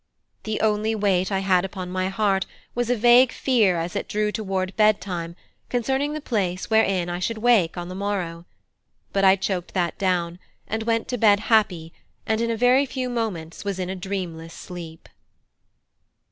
[0.45, 4.31] The only weight I had upon my heart was a vague fear as it drew
[4.31, 5.35] toward bed time
[5.69, 8.45] concerning the place wherein I should wake on the morrow:
[9.13, 11.93] but I choked that down, and went to bed happy,
[12.25, 15.07] and in a very few moments was in a dreamless sleep.